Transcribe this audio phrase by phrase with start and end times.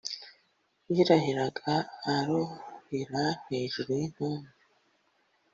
[0.93, 1.71] yirahiraga
[2.15, 4.49] arohera hejuru y’intumbi